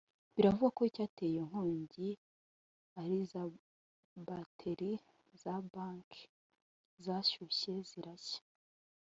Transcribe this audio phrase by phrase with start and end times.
[0.35, 2.09] Biravugwa ko Icyateye iyo nkongi
[3.01, 3.43] ari za
[4.27, 4.97] Baterie
[5.41, 6.23] za Bank(Agaseke)
[7.03, 8.41] zashyushye zirashya